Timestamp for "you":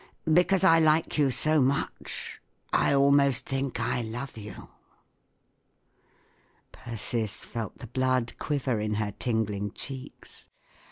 1.19-1.29, 4.35-4.69